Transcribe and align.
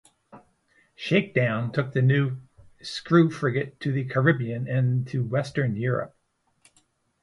Shakedown 0.95 1.71
took 1.71 1.91
the 1.91 2.01
new 2.01 2.37
screw 2.81 3.29
frigate 3.29 3.79
to 3.81 3.91
the 3.91 4.03
Caribbean 4.05 4.67
and 4.67 5.07
to 5.09 5.23
Western 5.23 5.75
Europe. 5.75 6.15